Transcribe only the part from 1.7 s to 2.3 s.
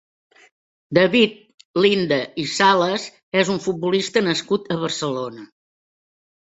Linde